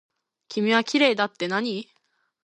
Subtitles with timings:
[0.47, 1.87] 君はきれいだってなに。